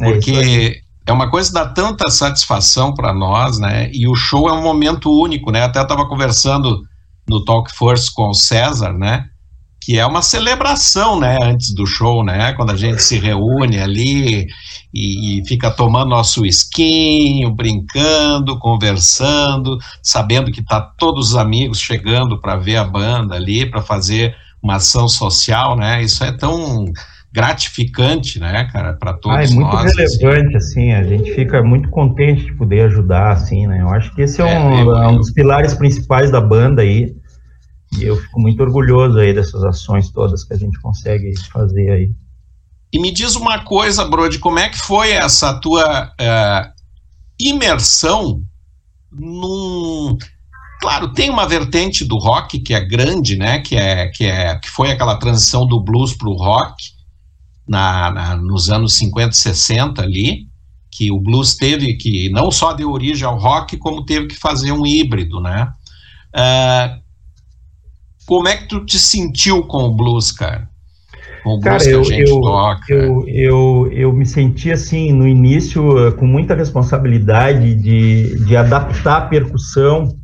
[0.01, 3.91] É Porque é, é uma coisa que dá tanta satisfação para nós, né?
[3.93, 5.63] E o show é um momento único, né?
[5.63, 6.83] Até estava conversando
[7.29, 9.27] no Talk First com o César, né?
[9.85, 14.47] Que é uma celebração, né, antes do show, né, quando a gente se reúne ali
[14.95, 22.41] e, e fica tomando nosso esquinho, brincando, conversando, sabendo que tá todos os amigos chegando
[22.41, 26.87] para ver a banda ali, para fazer uma ação social, né, isso é tão
[27.31, 29.51] gratificante, né, cara, para todos nós.
[29.51, 30.93] Ah, é muito nós, relevante, assim.
[30.93, 30.93] assim.
[30.93, 34.51] a gente fica muito contente de poder ajudar, assim, né, eu acho que esse é,
[34.51, 37.15] é um, é um dos pilares principais da banda aí,
[37.99, 42.13] e eu fico muito orgulhoso aí dessas ações todas que a gente consegue fazer aí.
[42.93, 46.73] E me diz uma coisa, Brody, como é que foi essa tua uh,
[47.39, 48.43] imersão
[49.11, 50.17] num.
[50.81, 53.61] Claro, tem uma vertente do rock que é grande, né?
[53.61, 56.93] Que, é, que, é, que foi aquela transição do blues para o rock
[57.67, 60.49] na, na, nos anos 50 e 60 ali,
[60.91, 64.73] que o blues teve que não só deu origem ao rock, como teve que fazer
[64.73, 65.73] um híbrido, né?
[66.35, 67.04] Uh,
[68.27, 70.69] como é que tu te sentiu com o blues, cara?
[71.43, 72.95] Com o blues cara, que eu, a gente eu, toca.
[72.95, 79.21] Eu, eu, eu me senti assim, no início, com muita responsabilidade de, de adaptar a
[79.23, 80.17] percussão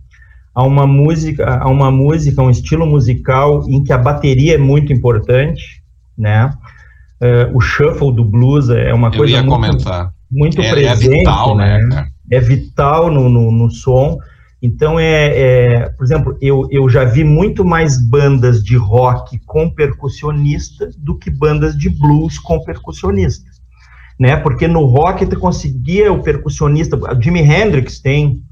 [0.54, 4.92] a uma música, a uma música, um estilo musical em que a bateria é muito
[4.92, 5.82] importante,
[6.18, 6.50] né?
[7.20, 9.84] Uh, o shuffle do blues é uma coisa muito,
[10.30, 11.78] muito é, presente, é vital, né?
[11.80, 14.18] né é vital no, no, no som.
[14.62, 19.70] Então, é, é, por exemplo, eu, eu já vi muito mais bandas de rock com
[19.70, 23.50] percussionista do que bandas de blues com percussionista.
[24.18, 24.36] Né?
[24.36, 28.42] Porque no rock tu conseguia o percussionista, o Jimi Hendrix tem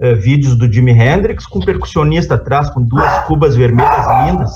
[0.00, 4.52] uh, vídeos do Jimi Hendrix com percussionista atrás, com duas cubas vermelhas lindas,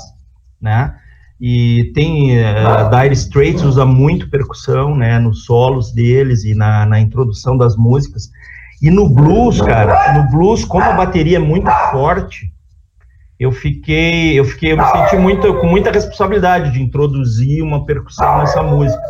[0.59, 0.95] né?
[1.39, 6.99] E tem uh, Dire Straits usa muito percussão, né, nos solos deles e na, na
[6.99, 8.29] introdução das músicas.
[8.83, 12.51] E no blues, cara, no blues, como a bateria é muito forte,
[13.39, 18.39] eu fiquei, eu fiquei, eu me senti muito, com muita responsabilidade de introduzir uma percussão
[18.39, 19.01] nessa música.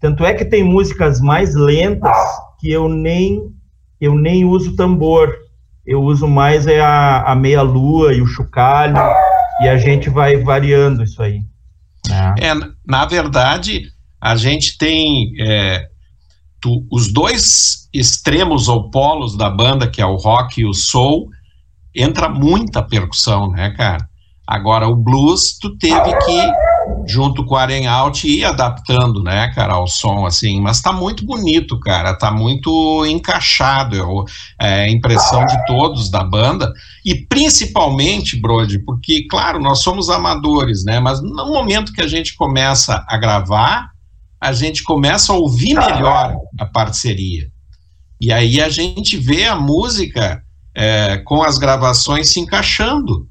[0.00, 2.16] Tanto é que tem músicas mais lentas
[2.58, 3.48] que eu nem,
[4.00, 5.32] eu nem uso tambor.
[5.86, 8.96] Eu uso mais é a, a meia lua e o chocalho
[9.60, 11.42] e a gente vai variando isso aí.
[12.08, 12.34] Né?
[12.40, 12.54] É,
[12.84, 13.84] na verdade,
[14.20, 15.88] a gente tem é,
[16.62, 21.28] tu, os dois extremos ou polos da banda, que é o rock e o soul,
[21.94, 24.08] entra muita percussão, né, cara?
[24.46, 26.52] Agora, o blues, tu teve que,
[27.06, 30.60] junto com o Aren Out, ir adaptando, né, cara, ao som, assim.
[30.60, 34.24] Mas tá muito bonito, cara, tá muito encaixado,
[34.60, 36.72] é a impressão de todos da banda.
[37.04, 42.34] E principalmente, Brody, porque, claro, nós somos amadores, né, mas no momento que a gente
[42.34, 43.91] começa a gravar,
[44.42, 47.48] a gente começa a ouvir melhor a parceria.
[48.20, 50.42] E aí a gente vê a música
[50.74, 53.28] é, com as gravações se encaixando,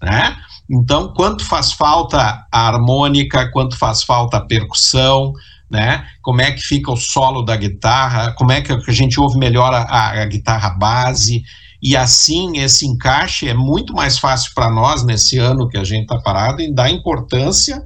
[0.00, 0.36] né?
[0.70, 5.32] Então, quanto faz falta a harmônica, quanto faz falta a percussão,
[5.68, 6.06] né?
[6.22, 9.74] Como é que fica o solo da guitarra, como é que a gente ouve melhor
[9.74, 11.42] a, a guitarra base,
[11.82, 16.02] e assim esse encaixe é muito mais fácil para nós nesse ano que a gente
[16.02, 17.82] está parado em dar importância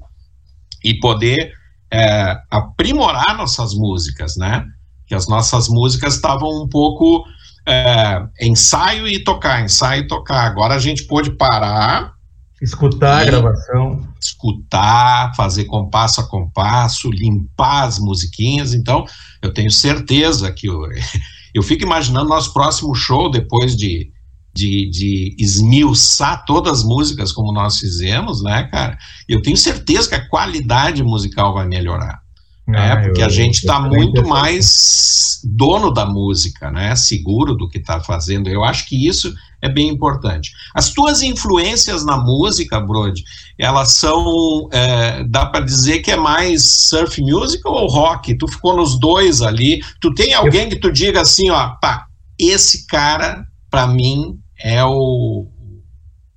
[0.85, 1.58] e poder
[1.91, 4.65] é, aprimorar nossas músicas, né?
[5.07, 7.25] Que as nossas músicas estavam um pouco
[7.67, 10.47] é, ensaio e tocar, ensaio e tocar.
[10.47, 12.13] Agora a gente pôde parar.
[12.61, 14.09] Escutar a gravação.
[14.21, 18.75] Escutar, fazer compasso a compasso, limpar as musiquinhas.
[18.75, 19.05] Então,
[19.41, 20.81] eu tenho certeza que eu,
[21.55, 24.11] eu fico imaginando nosso próximo show, depois de
[24.55, 28.99] de, de esmiuçar todas as músicas como nós fizemos, né, cara?
[29.29, 32.21] Eu tenho certeza que a qualidade musical vai melhorar.
[32.67, 32.93] né?
[32.93, 36.95] Ah, porque eu, a gente está muito mais dono da música, né?
[36.97, 38.49] Seguro do que está fazendo.
[38.49, 39.33] Eu acho que isso
[39.63, 40.53] é bem importante.
[40.75, 43.23] As tuas influências na música, Brody,
[43.59, 48.37] elas são, é, dá para dizer que é mais surf music ou rock?
[48.37, 49.81] Tu ficou nos dois ali.
[50.01, 52.07] Tu tem alguém que tu diga assim, ó, pá,
[52.39, 55.47] esse cara, para mim, é o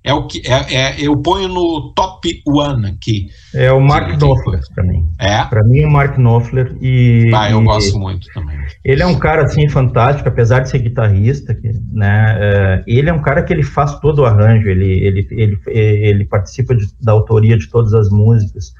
[0.04, 3.28] é o que é, é, eu ponho no top one aqui.
[3.54, 5.08] É o Mark Knopfler para mim.
[5.16, 5.44] É.
[5.44, 7.30] Para mim é o Mark Knopfler e.
[7.32, 8.58] Ah, eu e, gosto muito também.
[8.84, 11.56] Ele é um cara assim fantástico, apesar de ser guitarrista,
[11.92, 12.36] né?
[12.40, 16.24] É, ele é um cara que ele faz todo o arranjo, ele ele ele, ele
[16.24, 18.74] participa de, da autoria de todas as músicas.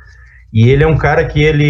[0.52, 1.64] E ele é um cara que ele,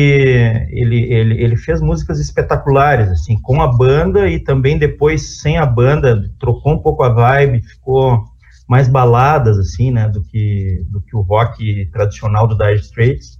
[0.70, 5.64] ele, ele, ele fez músicas espetaculares, assim, com a banda e também depois sem a
[5.64, 8.24] banda, trocou um pouco a vibe, ficou
[8.68, 13.38] mais baladas, assim, né, do que, do que o rock tradicional do Dire Straits.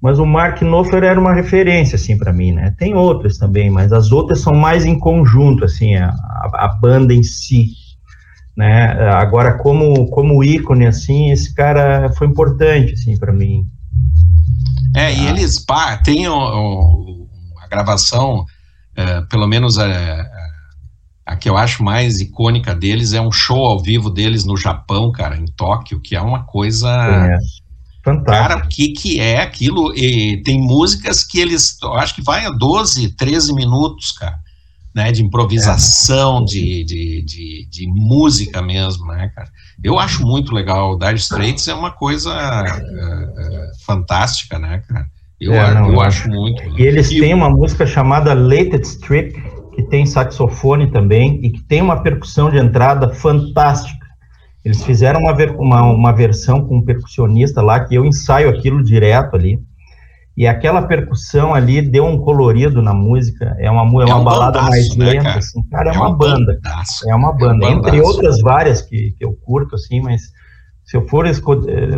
[0.00, 2.74] Mas o Mark Knopfler era uma referência, assim, para mim, né.
[2.76, 7.22] Tem outras também, mas as outras são mais em conjunto, assim, a, a banda em
[7.22, 7.68] si,
[8.56, 8.94] né.
[9.10, 13.64] Agora, como, como ícone, assim, esse cara foi importante, assim, para mim.
[14.94, 15.30] É, e ah.
[15.30, 17.28] eles pá, tem o, o,
[17.62, 18.44] a gravação,
[18.94, 19.86] é, pelo menos a,
[21.24, 25.10] a, que eu acho mais icônica deles é um show ao vivo deles no Japão,
[25.10, 26.88] cara, em Tóquio, que é uma coisa.
[26.88, 27.38] É.
[28.04, 28.48] Fantástico.
[28.48, 29.96] Cara, o que, que é aquilo?
[29.96, 34.41] E tem músicas que eles, eu acho que vai a 12, 13 minutos, cara,
[34.94, 36.44] né, de improvisação, é.
[36.44, 39.48] de, de, de, de, música mesmo, né, cara.
[39.82, 40.92] Eu acho muito legal.
[40.92, 45.06] O Dire Straits é uma coisa uh, uh, fantástica, né, cara?
[45.40, 46.62] Eu, é, não, eu acho muito.
[46.78, 49.32] E eles e têm uma música chamada Lated Strip,
[49.74, 54.06] que tem saxofone também e que tem uma percussão de entrada fantástica.
[54.64, 59.34] Eles fizeram uma, uma, uma versão com um percussionista lá, que eu ensaio aquilo direto
[59.34, 59.58] ali.
[60.36, 63.54] E aquela percussão ali deu um colorido na música.
[63.58, 65.38] É uma, é uma é um balada bandaço, mais né, lenta, cara?
[65.38, 66.54] assim, cara, é, é uma um banda.
[66.54, 67.10] Bandaço.
[67.10, 67.66] É uma banda.
[67.66, 70.22] É um Entre outras várias que, que eu curto, assim, mas
[70.84, 71.96] se eu for escolher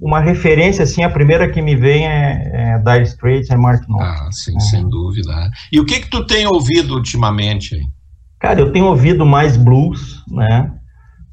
[0.00, 4.08] uma referência, assim, a primeira que me vem é, é Dire Straits, é Mark Knopfler.
[4.08, 4.60] Ah, sim, é.
[4.60, 5.50] sem dúvida.
[5.72, 7.80] E o que que tu tem ouvido ultimamente?
[8.38, 10.72] Cara, eu tenho ouvido mais blues, né?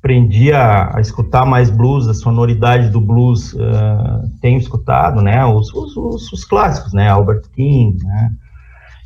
[0.08, 3.60] Aprendi a, a, escutar mais blues, a sonoridade do blues uh,
[4.42, 8.32] tenho escutado, né, os, os, os, os, clássicos, né, Albert King, né,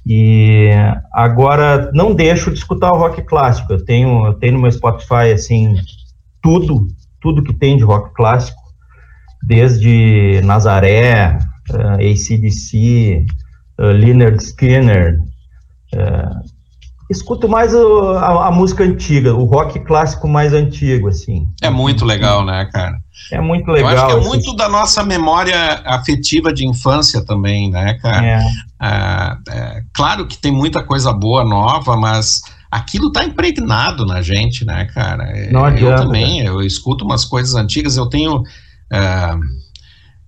[0.05, 0.69] e
[1.11, 5.31] agora não deixo de escutar o rock clássico, eu tenho, eu tenho no meu Spotify,
[5.33, 5.75] assim,
[6.39, 6.87] tudo,
[7.19, 8.61] tudo que tem de rock clássico,
[9.41, 11.39] desde Nazaré,
[11.71, 13.25] uh, ACDC,
[13.79, 15.17] uh, Leonard Skinner,
[15.95, 16.50] uh,
[17.11, 21.47] escuto mais o, a, a, música antiga, o rock clássico mais antigo, assim.
[21.61, 22.97] É muito legal, né, cara?
[23.31, 23.91] É muito legal.
[23.91, 24.27] Eu acho que é assim.
[24.27, 28.25] muito da nossa memória afetiva de infância também, né, cara?
[28.25, 28.41] É.
[28.79, 34.65] Ah, é, claro que tem muita coisa boa, nova, mas aquilo está impregnado na gente,
[34.65, 35.25] né, cara?
[35.51, 38.37] Não adianta, eu também, eu escuto umas coisas antigas, eu tenho...
[38.37, 39.61] Uh,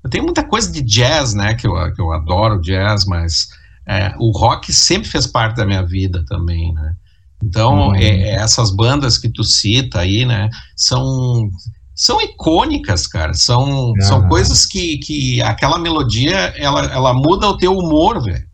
[0.04, 3.48] eu tenho muita coisa de jazz, né, que eu, que eu adoro jazz, mas
[3.88, 6.96] é, o rock sempre fez parte da minha vida também, né?
[7.44, 7.96] Então, uhum.
[7.96, 11.50] é, é, essas bandas que tu cita aí, né, são,
[11.94, 17.78] são icônicas, cara, são, são coisas que, que aquela melodia, ela, ela muda o teu
[17.78, 18.46] humor, velho.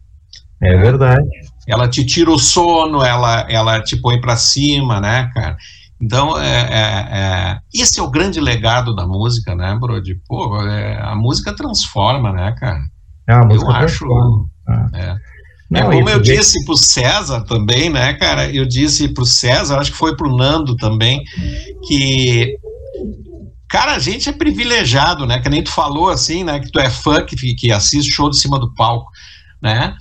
[0.61, 1.27] É verdade.
[1.67, 5.55] Ela te tira o sono, ela, ela te põe para cima, né, cara?
[6.01, 10.19] Então, é, é, é, esse é o grande legado da música, né, Brody?
[10.27, 12.81] Pô, é, a música transforma, né, cara?
[13.27, 14.25] É, a música Eu transforma.
[14.25, 14.89] acho ah.
[14.93, 15.15] É.
[15.69, 18.49] Não, é como eu disse para o César também, né, cara?
[18.51, 21.23] Eu disse para o César, acho que foi para o Nando também,
[21.87, 22.57] que
[23.67, 25.39] cara, a gente é privilegiado, né?
[25.39, 26.59] Que nem tu falou assim, né?
[26.59, 29.11] Que tu é fã que, que assiste show de cima do palco.
[29.61, 29.93] né?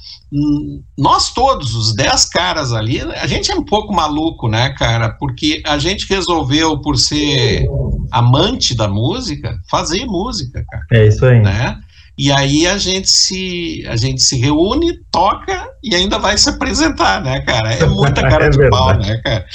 [0.96, 5.10] Nós todos, os dez caras ali, a gente é um pouco maluco, né, cara?
[5.10, 7.66] Porque a gente resolveu, por ser
[8.10, 10.86] amante da música, fazer música, cara.
[10.92, 11.40] É isso aí.
[11.40, 11.78] Né?
[12.18, 17.22] E aí a gente se a gente se reúne, toca e ainda vai se apresentar,
[17.22, 17.72] né, cara?
[17.72, 19.46] É muita cara é de pau, né, cara?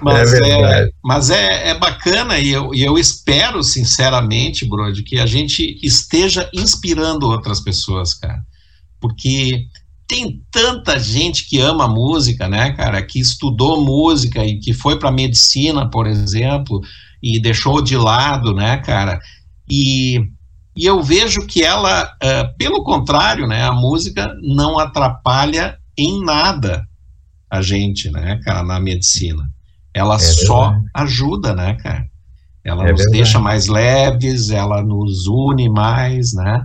[0.00, 5.18] Mas é, é mas é, é bacana e eu, e eu espero sinceramente, Brody, que
[5.18, 8.40] a gente esteja inspirando outras pessoas, cara.
[9.00, 9.66] Porque
[10.06, 15.10] tem tanta gente que ama música, né, cara, que estudou música e que foi para
[15.10, 16.80] medicina, por exemplo,
[17.20, 19.18] e deixou de lado, né, cara?
[19.68, 20.20] E
[20.76, 26.86] e eu vejo que ela, uh, pelo contrário, né, a música não atrapalha em nada
[27.48, 29.48] a gente, né, cara, na medicina.
[29.92, 32.08] Ela é só ajuda, né, cara?
[32.64, 33.18] Ela é nos verdade.
[33.18, 36.64] deixa mais leves, ela nos une mais, né?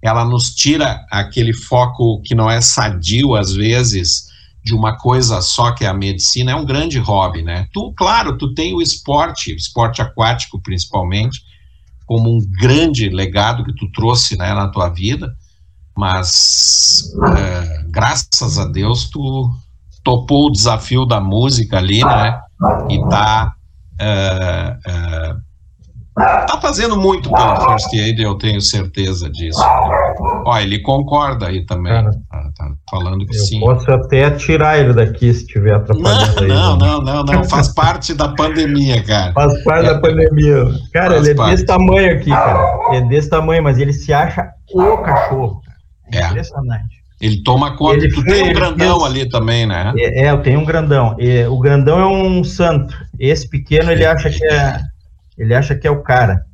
[0.00, 4.30] Ela nos tira aquele foco que não é sadio às vezes
[4.64, 7.66] de uma coisa só que é a medicina, é um grande hobby, né?
[7.72, 11.42] Tu, claro, tu tem o esporte, esporte aquático principalmente,
[12.10, 15.32] como um grande legado que tu trouxe né, na tua vida,
[15.96, 17.04] mas
[17.38, 19.48] é, graças a Deus tu
[20.02, 22.40] topou o desafio da música ali, né?
[22.90, 23.54] E tá
[23.96, 25.34] é, é,
[26.20, 29.60] tá fazendo muito pela First Aid, eu tenho certeza disso.
[30.44, 31.92] Ó, ele concorda aí também.
[31.92, 33.60] Cara, tá, tá, falando que eu sim.
[33.60, 36.34] Posso até tirar ele daqui se tiver atrapalhando.
[36.34, 36.86] Não, aí, não, né?
[36.86, 39.32] não, não, não, Faz parte da pandemia, cara.
[39.32, 40.66] Faz parte é, da pandemia.
[40.92, 41.50] Cara, ele é parte.
[41.52, 42.96] desse tamanho aqui, cara.
[42.96, 45.60] É desse tamanho, mas ele se acha o cachorro.
[46.12, 46.26] É.
[46.26, 47.00] Impressionante.
[47.20, 47.96] Ele toma conta.
[47.96, 49.92] Ele tu tem um grandão fez, ali também, né?
[49.98, 51.14] É, é, eu tenho um grandão.
[51.18, 52.96] E, o grandão é um santo.
[53.18, 54.80] Esse pequeno ele acha que é
[55.40, 56.44] ele acha que é o cara.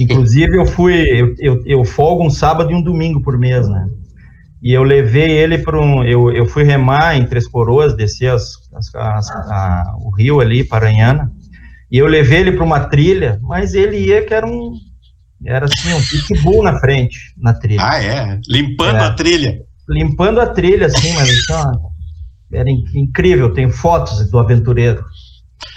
[0.00, 3.86] Inclusive, eu fui, eu, eu, eu folgo um sábado e um domingo por mês, né?
[4.62, 6.02] E eu levei ele para um.
[6.02, 10.64] Eu, eu fui remar em Três Coroas, descer as, as, as a, o rio ali,
[10.64, 11.30] Paranhana,
[11.90, 14.72] e eu levei ele para uma trilha, mas ele ia que era um.
[15.44, 17.80] Era assim, um pitbull na frente, na trilha.
[17.82, 18.38] Ah, é?
[18.46, 19.62] Limpando é, a trilha.
[19.88, 21.78] Limpando a trilha, assim, mas assim,
[22.52, 23.52] era incrível.
[23.52, 25.02] Tem fotos do aventureiro.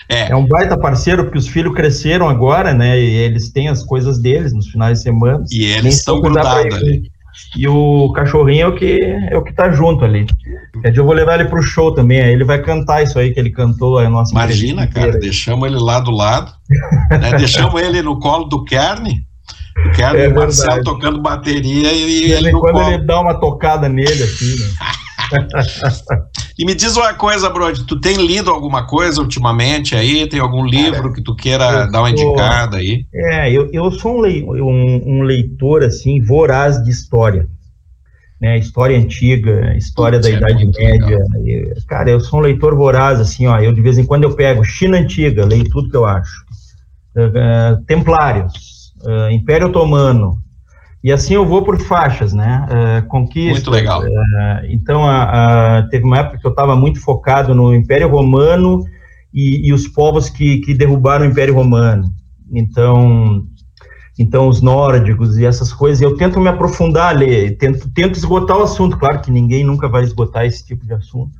[0.10, 0.32] É.
[0.32, 3.00] é um baita parceiro, porque os filhos cresceram agora, né?
[3.00, 5.44] E eles têm as coisas deles nos finais de semana.
[5.52, 7.12] E eles estão grudados ali.
[7.56, 10.26] E o cachorrinho é o que é o que tá junto ali.
[10.84, 13.50] Eu vou levar ele pro show também, aí ele vai cantar isso aí que ele
[13.50, 16.52] cantou a nossa Imagina, cara, deixamos ele lá do lado,
[17.10, 17.32] né?
[17.38, 19.24] deixamos ele no colo do Kern,
[19.86, 22.94] o Kern é e o Marcelo tocando bateria e, e ele, quando colo.
[22.94, 24.68] ele dá uma tocada nele assim, né?
[26.58, 30.28] e me diz uma coisa, Brody, tu tem lido alguma coisa ultimamente aí?
[30.28, 33.06] Tem algum livro Cara, que tu queira dar uma sou, indicada aí?
[33.14, 37.48] É, eu, eu sou um, lei, um, um leitor, assim, voraz de história.
[38.42, 41.20] Né, história antiga, história da é Idade Média.
[41.88, 44.66] Cara, eu sou um leitor voraz, assim, ó, eu de vez em quando eu pego
[44.66, 46.44] China Antiga, leio tudo que eu acho.
[47.16, 50.44] Uh, Templários, uh, Império Otomano,
[51.04, 52.66] e assim eu vou por faixas, né?
[52.70, 53.52] Uh, conquista.
[53.52, 54.02] Muito legal.
[54.02, 58.86] Uh, então, a, a, teve uma época que eu estava muito focado no Império Romano
[59.34, 62.10] e, e, os povos que, que derrubaram o Império Romano.
[62.50, 63.46] Então,
[64.18, 66.02] então os nórdicos e essas coisas.
[66.02, 68.98] Eu tento me aprofundar ali, tento, tento esgotar o assunto.
[68.98, 71.38] Claro que ninguém nunca vai esgotar esse tipo de assunto.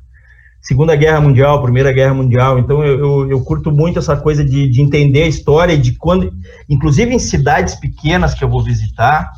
[0.60, 2.58] Segunda Guerra Mundial, Primeira Guerra Mundial.
[2.58, 5.92] Então eu, eu, eu, curto muito essa coisa de, de entender a história e de
[5.92, 6.30] quando,
[6.68, 9.30] inclusive em cidades pequenas que eu vou visitar,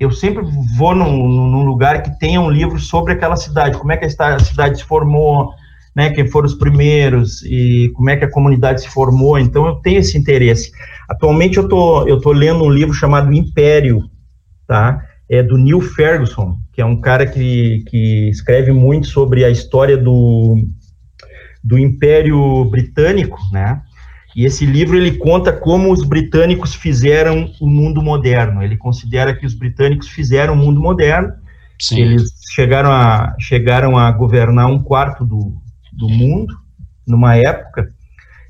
[0.00, 0.42] eu sempre
[0.78, 4.38] vou num, num, lugar que tenha um livro sobre aquela cidade, como é que a
[4.38, 5.52] cidade se formou,
[5.94, 9.38] né, quem foram os primeiros e como é que a comunidade se formou.
[9.38, 10.72] Então eu tenho esse interesse.
[11.06, 14.08] Atualmente eu tô eu tô lendo um livro chamado Império,
[14.66, 15.04] tá?
[15.28, 19.98] É do Neil Ferguson, que é um cara que, que escreve muito sobre a história
[19.98, 20.56] do
[21.62, 23.82] do Império Britânico, né?
[24.34, 28.62] E esse livro ele conta como os britânicos fizeram o mundo moderno.
[28.62, 31.32] Ele considera que os britânicos fizeram o mundo moderno.
[31.80, 32.00] Sim.
[32.00, 35.54] Eles chegaram a, chegaram a governar um quarto do,
[35.92, 36.54] do mundo
[37.06, 37.88] numa época.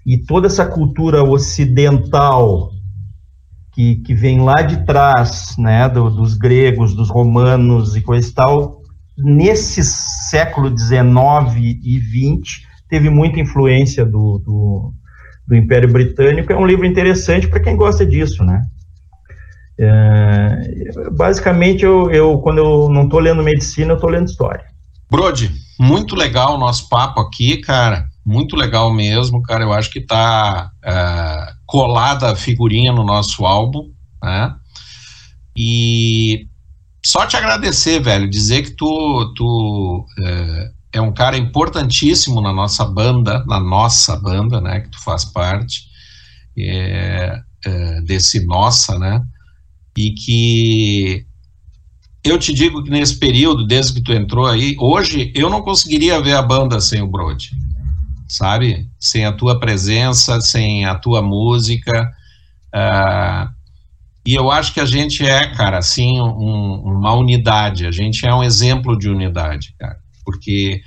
[0.04, 2.72] E toda essa cultura ocidental
[3.72, 8.32] que, que vem lá de trás, né, do, dos gregos, dos romanos e coisa e
[8.32, 8.82] tal,
[9.16, 14.94] nesse século XIX e XX, teve muita influência do, do
[15.50, 18.62] do Império Britânico, é um livro interessante para quem gosta disso, né?
[19.76, 24.64] É, basicamente, eu, eu, quando eu não estou lendo medicina, eu estou lendo história.
[25.10, 28.06] Brody, muito legal o nosso papo aqui, cara.
[28.24, 29.64] Muito legal mesmo, cara.
[29.64, 33.90] Eu acho que está é, colada a figurinha no nosso álbum,
[34.22, 34.54] né?
[35.56, 36.46] E
[37.04, 42.84] só te agradecer, velho, dizer que tu, tu é, é, um cara importantíssimo na nossa
[42.84, 45.84] banda, na nossa banda, né, que tu faz parte
[46.58, 49.22] é, é, desse nossa, né,
[49.96, 51.26] e que
[52.22, 56.20] eu te digo que nesse período, desde que tu entrou aí, hoje eu não conseguiria
[56.20, 57.50] ver a banda sem o Brody,
[58.28, 58.88] sabe?
[58.98, 62.12] Sem a tua presença, sem a tua música.
[62.74, 63.48] Uh,
[64.26, 67.86] e eu acho que a gente é, cara, assim, um, uma unidade.
[67.86, 69.98] A gente é um exemplo de unidade, cara.
[70.30, 70.80] Porque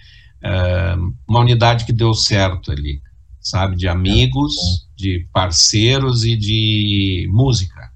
[0.43, 3.01] uh, uma unidade que deu certo ali,
[3.39, 3.75] sabe?
[3.75, 4.53] De amigos,
[4.95, 7.91] de parceiros e de música.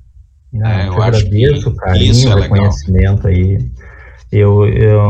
[0.51, 3.71] Não, é, eu agradeço o carinho, é o aí.
[4.29, 5.01] Eu, eu,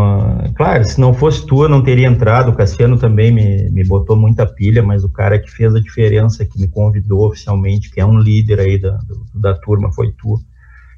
[0.56, 2.52] claro, se não fosse tu, eu não teria entrado.
[2.52, 6.46] O Cassiano também me, me botou muita pilha, mas o cara que fez a diferença,
[6.46, 9.00] que me convidou oficialmente, que é um líder aí da,
[9.34, 10.40] da turma, foi tu.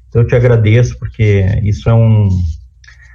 [0.08, 2.28] Então eu te agradeço, porque isso é um.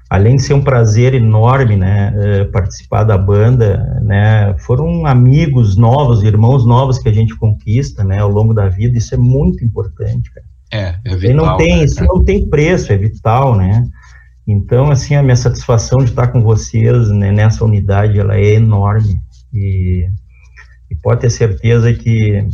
[0.10, 6.24] Além de ser um prazer enorme, né, é, participar da banda, né, foram amigos novos,
[6.24, 8.98] irmãos novos que a gente conquista, né, ao longo da vida.
[8.98, 10.46] Isso é muito importante, cara.
[10.72, 11.32] É, é vital.
[11.32, 13.84] E não tem, né, isso não tem preço, é vital, né?
[14.48, 19.20] Então, assim, a minha satisfação de estar com vocês né, nessa unidade, ela é enorme.
[19.52, 20.08] E,
[20.92, 22.48] e, pode ter certeza que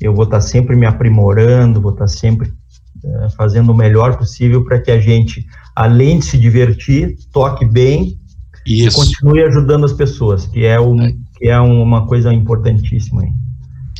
[0.00, 4.80] eu vou estar sempre me aprimorando, vou estar sempre uh, fazendo o melhor possível para
[4.80, 8.20] que a gente, além de se divertir, toque bem
[8.66, 8.88] Isso.
[8.88, 11.12] e continue ajudando as pessoas, que é, um, é.
[11.36, 13.22] Que é uma coisa importantíssima.
[13.22, 13.32] Aí.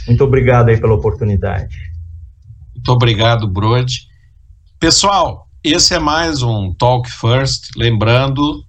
[0.06, 1.76] Muito obrigado aí pela oportunidade.
[2.74, 4.06] Muito obrigado, Brode.
[4.78, 7.70] Pessoal, esse é mais um Talk First.
[7.76, 8.62] Lembrando,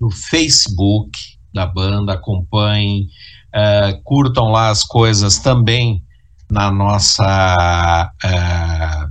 [0.00, 1.10] no Facebook
[1.52, 3.08] da banda, acompanhem,
[3.54, 6.02] uh, curtam lá as coisas também
[6.50, 9.10] na nossa uh,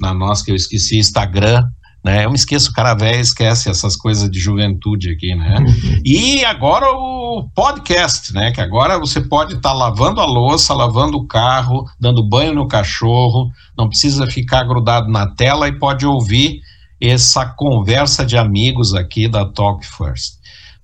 [0.00, 1.64] na nossa que eu esqueci Instagram
[2.04, 2.26] né?
[2.26, 5.56] Eu me esqueço, o cara velho esquece essas coisas de juventude aqui, né?
[6.04, 8.52] e agora o podcast, né?
[8.52, 12.68] Que agora você pode estar tá lavando a louça, lavando o carro, dando banho no
[12.68, 16.60] cachorro, não precisa ficar grudado na tela e pode ouvir
[17.00, 20.34] essa conversa de amigos aqui da Talk First.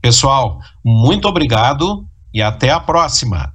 [0.00, 3.54] Pessoal, muito obrigado e até a próxima.